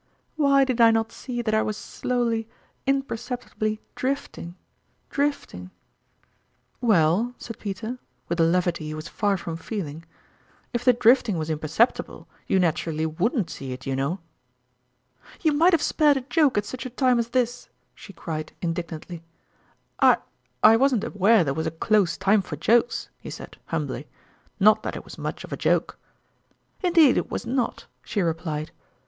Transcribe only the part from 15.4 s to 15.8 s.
You might